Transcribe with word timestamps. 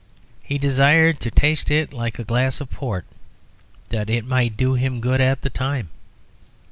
He 0.41 0.57
desired 0.57 1.19
to 1.19 1.29
taste 1.29 1.69
it 1.69 1.93
like 1.93 2.17
a 2.17 2.23
glass 2.23 2.59
of 2.59 2.71
port, 2.71 3.05
that 3.89 4.09
it 4.09 4.25
might 4.25 4.57
do 4.57 4.73
him 4.73 4.99
good 4.99 5.21
at 5.21 5.43
the 5.43 5.49
time. 5.51 5.89